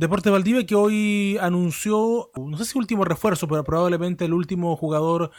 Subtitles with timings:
[0.00, 5.30] Deporte Valdivia que hoy anunció, no sé si último refuerzo, pero probablemente el último jugador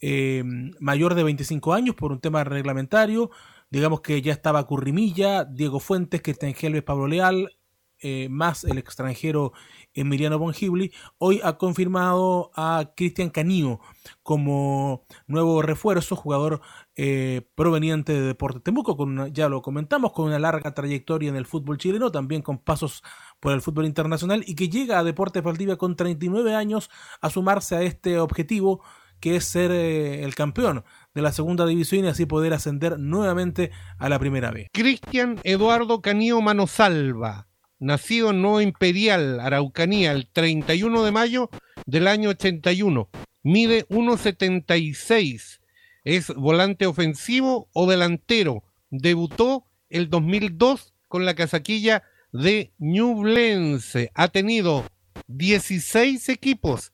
[0.00, 0.42] eh,
[0.80, 3.30] mayor de 25 años por un tema reglamentario.
[3.68, 7.57] Digamos que ya estaba Currimilla, Diego Fuentes, Cristian Gelves, Pablo Leal,
[8.00, 9.52] eh, más el extranjero
[9.92, 13.80] Emiliano Bongibli, hoy ha confirmado a Cristian Canío
[14.22, 16.60] como nuevo refuerzo, jugador
[16.96, 21.46] eh, proveniente de Deporte Temuco, con ya lo comentamos, con una larga trayectoria en el
[21.46, 23.02] fútbol chileno, también con pasos
[23.40, 27.76] por el fútbol internacional y que llega a Deportes Valdivia con 39 años a sumarse
[27.76, 28.82] a este objetivo
[29.20, 30.84] que es ser eh, el campeón
[31.14, 34.68] de la segunda división y así poder ascender nuevamente a la primera B.
[34.72, 37.47] Cristian Eduardo Canío Manosalva
[37.78, 41.50] nacido en Nuevo Imperial, Araucanía, el 31 de mayo
[41.86, 43.08] del año 81.
[43.42, 45.60] Mide 1,76.
[46.04, 48.64] Es volante ofensivo o delantero.
[48.90, 52.02] Debutó el 2002 con la casaquilla
[52.32, 54.10] de Ñublense.
[54.14, 54.84] Ha tenido
[55.28, 56.92] 16 equipos.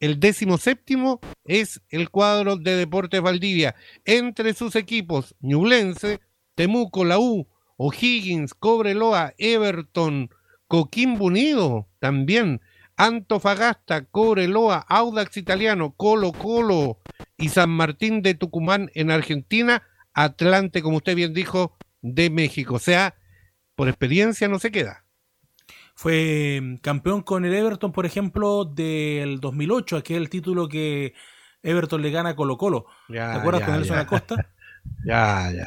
[0.00, 3.76] El décimo séptimo es el cuadro de Deportes Valdivia.
[4.04, 6.20] Entre sus equipos, Ñublense,
[6.56, 7.46] Temuco, la U,
[7.84, 10.30] O'Higgins, Cobreloa, Everton,
[10.68, 12.60] Coquimbo Unido también,
[12.96, 17.00] Antofagasta, Cobreloa, Audax Italiano, Colo Colo
[17.36, 19.82] y San Martín de Tucumán en Argentina,
[20.14, 22.76] Atlante, como usted bien dijo, de México.
[22.76, 23.16] O sea,
[23.74, 25.04] por experiencia no se queda.
[25.96, 31.14] Fue mm, campeón con el Everton, por ejemplo, del 2008, aquel título que
[31.64, 32.86] Everton le gana a Colo Colo.
[33.08, 34.52] ¿Te acuerdas con Nelson Acosta?
[35.04, 35.64] ya, ya.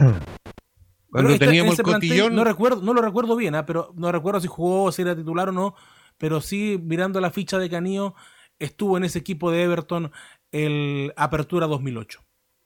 [1.16, 2.36] Cuando teníamos el cotillón.
[2.36, 3.66] no, recuerdo, no lo recuerdo bien, ¿ah?
[3.66, 5.76] pero no recuerdo si jugó, si era titular o no.
[6.18, 8.16] Pero sí, mirando la ficha de Canío,
[8.60, 10.12] estuvo en ese equipo de Everton
[10.52, 12.20] el Apertura 2008.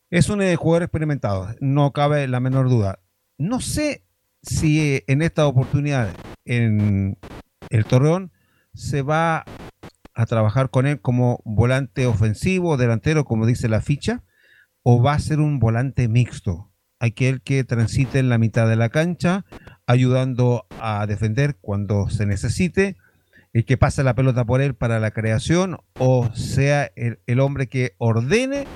[0.09, 2.99] Es un eh, jugador experimentado, no cabe la menor duda.
[3.37, 4.03] No sé
[4.41, 6.11] si eh, en esta oportunidad
[6.45, 7.17] en
[7.69, 8.31] el Torreón
[8.73, 9.45] se va
[10.15, 14.23] a trabajar con él como volante ofensivo, delantero, como dice la ficha,
[14.81, 16.68] o va a ser un volante mixto
[16.99, 19.45] aquel que transite en la mitad de la cancha,
[19.87, 22.97] ayudando a defender cuando se necesite,
[23.53, 27.95] el que pase la pelota por él para la creación, o sea el, hombre que
[27.97, 28.67] ordene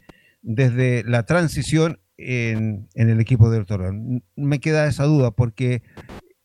[0.41, 4.23] desde la transición en, el equipo del Torreón.
[4.35, 5.83] Me queda esa duda porque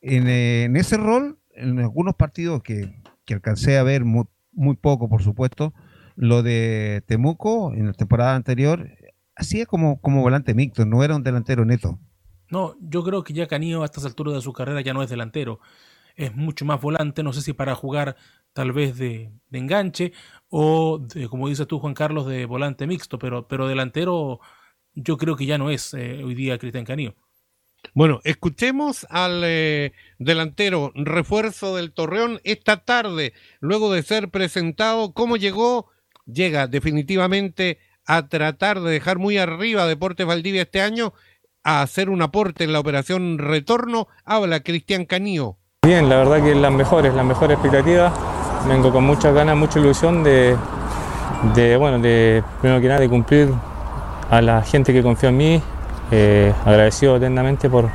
[0.00, 2.94] en, ese rol, en algunos partidos que,
[3.30, 4.26] alcancé a ver muy,
[4.80, 5.72] poco, por supuesto,
[6.16, 8.90] lo de Temuco en la temporada anterior,
[9.38, 11.98] hacía como, como volante mixto, no era un delantero neto.
[12.50, 15.10] No, yo creo que ya Canillo a estas alturas de su carrera ya no es
[15.10, 15.60] delantero.
[16.16, 18.16] Es mucho más volante, no sé si para jugar
[18.52, 20.12] tal vez de, enganche
[20.48, 24.40] o, como dices tú, Juan Carlos, de volante mixto, pero, pero delantero
[24.94, 27.14] yo creo que ya no es eh, hoy día Cristian Canillo.
[27.94, 35.36] Bueno, escuchemos al eh, delantero refuerzo del Torreón esta tarde, luego de ser presentado, cómo
[35.36, 35.88] llegó,
[36.26, 41.12] llega definitivamente a tratar de dejar muy arriba Deportes Valdivia este año,
[41.62, 44.08] a hacer un aporte en la operación retorno.
[44.24, 45.58] Habla Cristian Canío.
[45.86, 48.12] Bien, la verdad que las mejores, las mejores expectativas.
[48.66, 50.56] Vengo con muchas ganas, mucha ilusión de,
[51.78, 53.50] bueno, de primero que nada de cumplir
[54.30, 55.62] a la gente que confió en mí,
[56.10, 57.90] eh, agradecido eternamente por,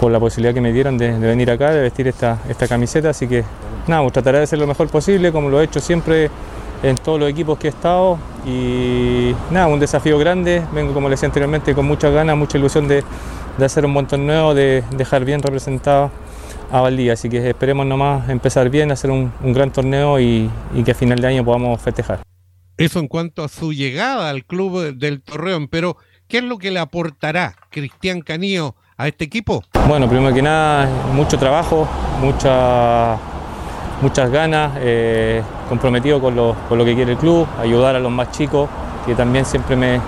[0.00, 3.28] por la posibilidad que me dieron de, venir acá, de vestir esta, esta camiseta, así
[3.28, 3.44] que
[3.86, 6.30] nada, trataré de hacer lo mejor posible, como lo he hecho siempre
[6.82, 11.18] en todos los equipos que he estado y nada, un desafío grande, vengo como les
[11.18, 13.04] decía anteriormente con muchas ganas, mucha ilusión de,
[13.62, 16.10] hacer un buen torneo, de dejar bien representado
[16.72, 20.50] a Valdía, así que esperemos nomás empezar bien, hacer un, gran torneo y,
[20.84, 22.20] que a final de año podamos festejar.
[22.78, 25.98] Eso en cuanto a su llegada al club del Torreón, pero
[26.28, 29.62] ¿qué es lo que le aportará Cristian Canío a este equipo?
[29.86, 31.86] Bueno, primero que nada, mucho trabajo,
[32.22, 33.18] mucha
[34.00, 38.68] muchas ganas, eh, comprometido con lo, que quiere el club, ayudar a los más chicos,
[39.06, 40.00] que también siempre me,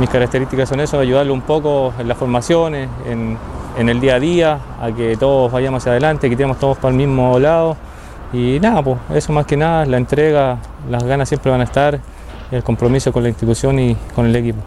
[0.00, 3.38] mis características son eso, ayudarle un poco en las formaciones, en,
[3.76, 6.96] el día a día, a que todos vayamos hacia adelante, que tiremos todos para el
[6.96, 7.76] mismo lado.
[8.32, 10.58] Y nada, pues eso más que nada, la entrega,
[10.90, 12.00] las ganas siempre van a estar,
[12.50, 14.58] el compromiso con la institución y con el equipo.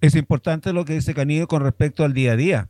[0.00, 2.68] Es importante lo que dice Canillo con respecto al día a día.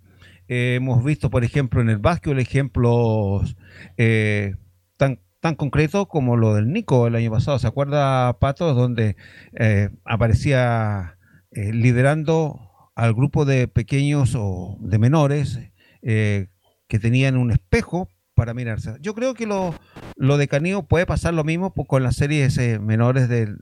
[0.49, 3.57] Eh, hemos visto, por ejemplo, en el básquet, ejemplos
[3.97, 4.57] eh,
[4.97, 7.59] tan, tan concretos como lo del Nico el año pasado.
[7.59, 9.17] ¿Se acuerda, Pato, donde
[9.59, 11.19] eh, aparecía
[11.51, 12.61] liderando
[12.95, 15.59] al grupo de pequeños o de menores
[16.01, 18.95] que tenían un espejo para mirarse?
[19.01, 19.75] Yo creo que lo,
[20.15, 23.59] lo de Canillo puede pasar lo mismo con las series menores del,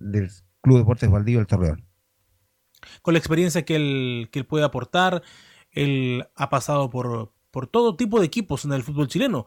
[0.61, 1.87] Club Deportes Valdío del Torreón.
[3.01, 5.23] Con la experiencia que él, que él puede aportar,
[5.71, 9.47] él ha pasado por, por todo tipo de equipos en el fútbol chileno.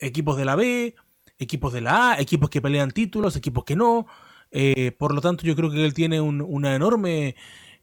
[0.00, 0.96] Equipos de la B,
[1.40, 4.06] equipos de la A, equipos que pelean títulos, equipos que no.
[4.52, 7.34] Eh, por lo tanto, yo creo que él tiene una enorme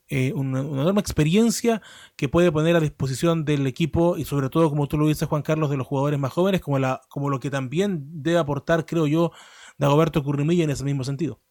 [0.10, 1.82] eh, una, enorme experiencia
[2.16, 5.42] que puede poner a disposición del equipo y sobre todo, como tú lo dices, Juan
[5.42, 9.06] Carlos, de los jugadores más jóvenes, como, la, como lo que también debe aportar, creo
[9.06, 9.34] yo,
[9.78, 11.42] Dagoberto Currimilla en ese mismo sentido.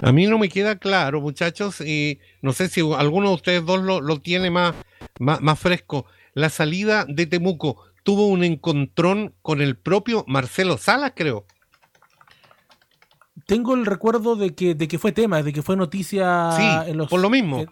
[0.00, 3.82] A mí no me queda claro, muchachos, y no sé si alguno de ustedes dos
[3.82, 4.74] lo, tiene más,
[5.20, 6.06] más, más fresco.
[6.32, 11.44] La salida de Temuco tuvo un encontrón con el propio Marcelo Salas, creo
[13.44, 17.08] tengo el recuerdo de que, de que fue tema, de que fue noticia en los.
[17.08, 17.66] Por lo mismo.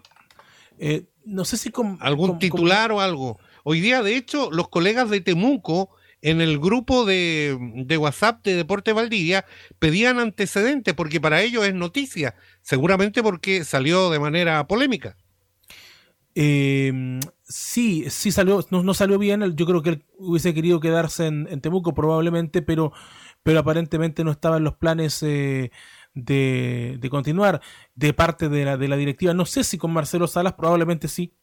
[0.77, 1.97] Eh, no sé si con.
[2.01, 3.39] Algún titular o algo.
[3.63, 5.89] Hoy día, de hecho, los colegas de Temuco
[6.21, 9.45] en el grupo de, de, WhatsApp de Deporte Valdivia
[9.79, 15.17] pedían antecedentes porque para ellos es noticia, seguramente porque salió de manera polémica.
[16.39, 21.47] Eh, sí, sí salió, no, salió bien, yo creo que él hubiese querido quedarse en,
[21.49, 22.93] en Temuco probablemente, pero
[23.47, 25.71] pero aparentemente no estaba en los planes eh,
[26.13, 27.61] de, continuar
[27.95, 29.33] de parte de la, de la directiva.
[29.33, 31.33] No sé si con Marcelo Salas, probablemente sí,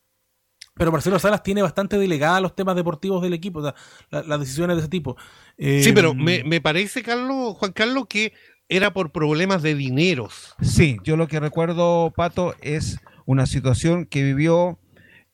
[0.74, 3.62] pero Marcelo Salas tiene bastante delegada los temas deportivos del equipo,
[4.10, 5.16] las decisiones de ese tipo.
[5.56, 8.34] sí, pero em, me, me, parece, Carlos, Juan Carlos, que
[8.68, 10.54] era por problemas de dineros.
[10.60, 14.78] Sí, yo lo que recuerdo, Pato, es una situación que vivió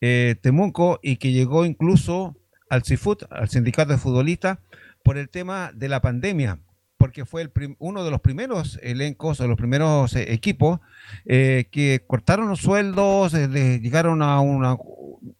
[0.00, 2.36] eh, Temuco y que llegó incluso
[2.68, 4.58] al CIFUT, al sindicato de futbolistas,
[5.02, 6.60] por el tema de la pandemia,
[7.00, 10.80] porque fue el uno de los primeros elencos o los primeros eh, equipos
[11.24, 14.76] eh, que cortaron los sueldos, eh, llegaron a una,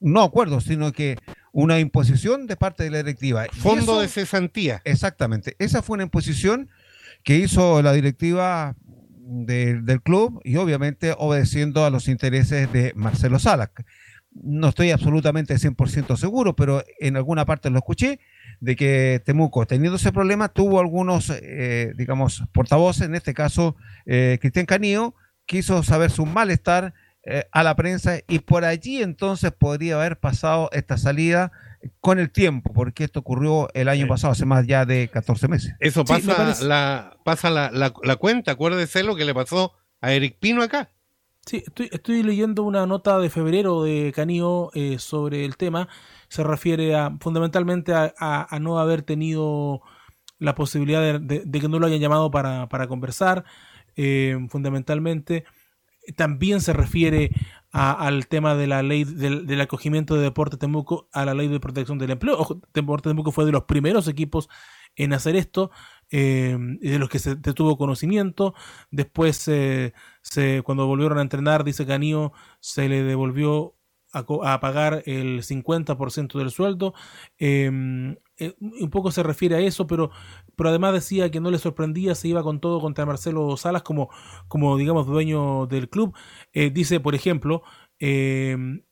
[0.01, 1.19] no acuerdo, sino que
[1.53, 3.45] una imposición de parte de la directiva.
[3.53, 4.81] Fondo de cesantía.
[4.85, 5.55] Exactamente.
[5.59, 6.71] Esa fue una imposición
[7.23, 8.75] que hizo la directiva
[9.19, 13.71] del club y obviamente obedeciendo a los intereses de Marcelo Salas.
[14.33, 18.21] No estoy absolutamente 100% seguro, pero en alguna parte lo escuché
[18.61, 24.39] de que Temuco, teniendo ese problema, tuvo algunos, eh, digamos, portavoces, en este caso eh,
[24.41, 25.15] Cristian Canío,
[25.47, 26.95] quiso saber su malestar
[27.25, 31.53] eh, a la prensa y por allí entonces podría haber pasado esta salida
[32.01, 35.75] con el tiempo, porque esto ocurrió el año pasado, hace más ya de 14 meses.
[35.81, 40.63] Eso pasa, la, pasa la, la, cuenta, acuérdese lo que le pasó a Eric Pino
[40.63, 40.91] acá.
[41.47, 45.89] Sí, estoy, estoy leyendo una nota de febrero de Canío sobre el tema
[46.31, 49.83] se refiere a fundamentalmente a, no haber tenido
[50.39, 53.45] la posibilidad de, que no lo hayan llamado para, conversar,
[53.97, 55.45] eh, fundamentalmente.
[56.17, 57.31] También se refiere
[57.73, 61.99] al tema de la ley del, acogimiento de Deporte Temuco a la ley de protección
[61.99, 62.39] del empleo.
[62.39, 64.49] Ojo, Deporte Temuco fue de los primeros equipos
[64.95, 65.73] en hacer esto,
[66.13, 68.55] eh, de los que se tuvo conocimiento.
[68.93, 69.51] Después,
[70.23, 73.77] se, cuando volvieron a entrenar, dice Canío, se le devolvió
[74.13, 76.95] a, pagar el 50% del sueldo.
[77.39, 80.11] Em, eh, un poco se refiere a eso, pero,
[80.57, 84.11] pero además decía que no le sorprendía, se iba con todo contra Marcelo Salas como,
[84.49, 86.15] como digamos, dueño del club.
[86.53, 87.63] Eh, dice, por ejemplo,
[87.99, 88.83] em,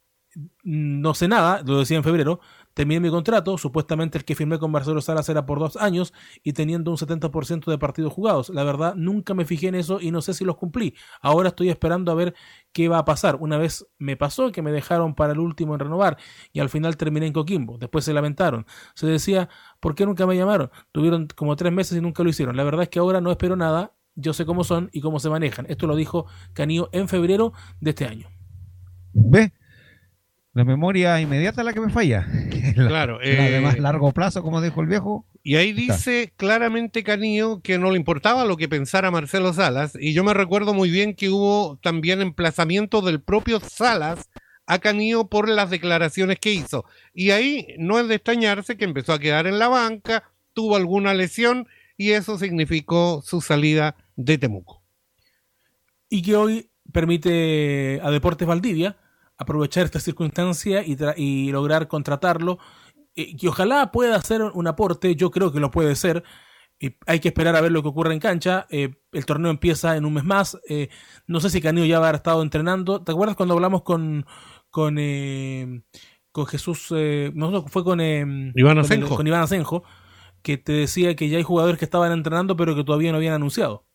[0.63, 2.41] no sé nada, lo decía en febrero,
[2.79, 6.15] Terminé mi contrato, supuestamente el que firmé con Marcelo Salas era por dos años
[6.45, 8.51] y teniendo un 70% de partidos jugados.
[8.51, 10.95] La verdad, nunca me fijé en eso y no sé si los cumplí.
[11.21, 12.37] Ahora estoy esperando a ver
[12.71, 13.35] qué va a pasar.
[13.41, 16.19] Una vez me pasó que me dejaron para el último en renovar
[16.53, 17.79] y al final terminé en Coquimbo.
[17.79, 18.65] Después se lamentaron.
[18.95, 19.49] Se decía,
[19.81, 20.71] ¿por qué nunca me llamaron?
[20.93, 22.57] Tuvieron como tres meses y nunca lo hicieron.
[22.57, 23.97] La verdad es que ahora no espero nada.
[24.15, 25.67] Yo sé cómo son y cómo se manejan.
[25.69, 28.29] Esto lo dijo Canío en febrero de este año.
[29.15, 29.53] ¿Ve?
[30.59, 32.27] La memoria inmediata es la que me falla.
[32.75, 33.21] claro.
[33.21, 35.25] de más eh, largo plazo, como dijo el viejo.
[35.45, 39.97] Y ahí dice claramente Canillo que no le importaba lo que pensara Marcelo Salas.
[40.01, 44.31] Y yo me recuerdo muy bien que hubo también emplazamiento del propio Salas
[44.67, 46.85] a Canillo por las declaraciones que hizo.
[47.15, 50.25] Y ahí no es de extrañarse que empezó a quedar en la banca,
[50.55, 54.83] tuvo alguna lesión y eso significó su salida de Temuco.
[56.09, 58.97] Y que hoy permite a Deportes Valdivia
[59.39, 62.59] aprovechar esta circunstancia y, y lograr contratarlo.
[63.15, 66.25] Y, que ojalá pueda hacer un aporte, yo creo que lo puede ser.
[66.81, 68.67] Y hay que esperar a ver lo que ocurre en cancha.
[68.71, 70.59] Eh, el torneo empieza en un mes más.
[70.69, 70.89] Eh,
[71.27, 73.03] no sé si Canillo ya va a haber estado entrenando.
[73.03, 74.27] ¿Te acuerdas cuando hablamos con,
[74.71, 75.83] con, eh,
[76.31, 76.93] con Jesús?
[77.35, 79.17] no, fue con, Iván Asenjo.
[79.17, 79.83] con Iván Asenjo,
[80.43, 83.35] que te decía que ya hay jugadores que estaban entrenando pero que todavía no habían
[83.35, 83.88] anunciado.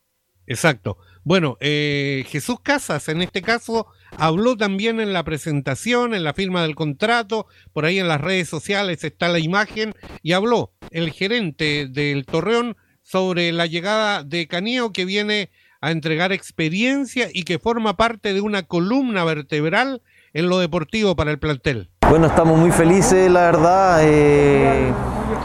[0.48, 0.98] Exacto.
[1.24, 6.76] Bueno, Jesús Casas en este caso Habló también en la presentación, en la firma del
[6.76, 12.26] contrato, por ahí en las redes sociales está la imagen, y habló el gerente del
[12.26, 15.50] Torreón sobre la llegada de Canío que viene
[15.82, 20.02] a entregar experiencia y que forma parte de una columna vertebral
[20.34, 21.90] en lo deportivo para el plantel.
[22.10, 24.00] Bueno, estamos muy felices, la verdad.
[24.04, 24.94] Eh,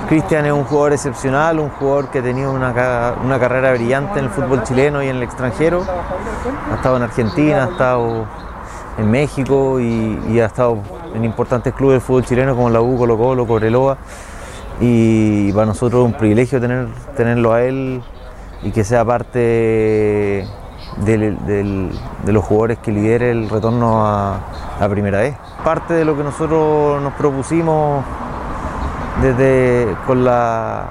[0.08, 4.26] Cristian es un jugador excepcional, un jugador que ha tenido una, una, carrera brillante en
[4.26, 5.84] el fútbol chileno y en el extranjero.
[6.70, 8.26] Ha estado en Argentina, ha estado
[8.98, 10.78] en México y, ha estado
[11.14, 13.98] en importantes clubes del fútbol chileno como la U, Colo Colo, Cobreloa.
[14.80, 18.02] Y para nosotros es un privilegio tener, tenerlo a él
[18.62, 20.46] y que sea parte
[21.04, 24.40] de los jugadores que lidere el retorno a,
[24.80, 25.36] la primera vez.
[25.64, 28.04] Parte de lo que nosotros nos propusimos
[29.22, 30.90] desde con la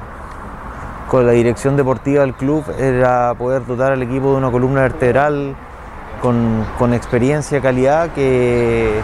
[1.08, 5.56] con la dirección deportiva del club era poder dotar al equipo de una columna vertebral
[6.22, 9.00] con, experiencia, calidad que,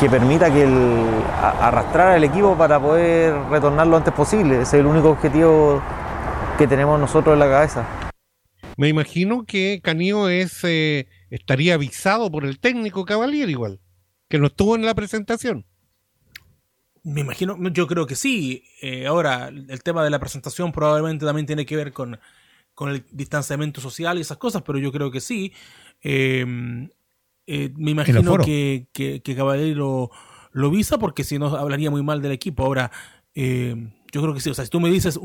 [0.00, 1.06] que, permita que el,
[1.60, 4.62] arrastrar al equipo para poder retornar lo antes posible.
[4.62, 5.80] Ese es el único objetivo
[6.56, 7.86] que tenemos nosotros en la cabeza.
[8.76, 13.80] Me imagino que Canío es, eh, estaría avisado por el técnico Cavalier igual,
[14.28, 15.66] que no estuvo en la presentación.
[17.04, 18.64] Me imagino, yo creo que sí.
[18.82, 22.18] Eh, ahora, el tema de la presentación probablemente también tiene que ver con,
[22.80, 25.52] el distanciamiento social y esas cosas, pero yo creo que sí.
[26.00, 26.90] Em,
[27.46, 30.10] eh, me imagino que, que, Cavalier lo,
[30.70, 32.64] visa porque si no hablaría muy mal del equipo.
[32.64, 32.90] Ahora,
[33.34, 34.50] yo creo que sí.
[34.50, 35.18] O sea, si tú me dices,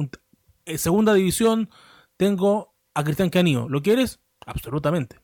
[0.77, 1.69] segunda división,
[2.17, 3.67] tengo a Cristian Canío.
[3.69, 4.19] ¿Lo quieres?
[4.45, 5.22] Absolutamente.